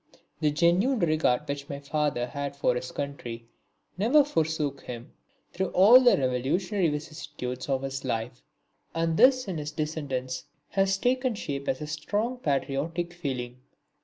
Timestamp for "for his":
2.55-2.91